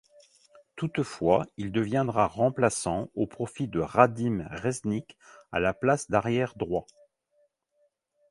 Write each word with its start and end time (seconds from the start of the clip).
Toutefois, 0.77 1.45
il 1.57 1.71
deviendra 1.71 2.25
remplacent 2.25 3.11
au 3.13 3.27
profit 3.27 3.67
de 3.67 3.79
Radim 3.79 4.49
Řezník 4.51 5.15
à 5.51 5.59
la 5.59 5.75
place 5.75 6.09
d'arrière 6.09 6.55
droit. 6.57 6.87